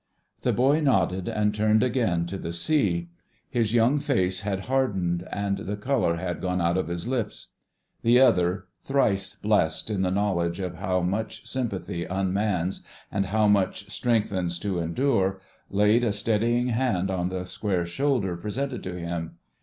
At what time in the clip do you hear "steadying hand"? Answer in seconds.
16.11-17.11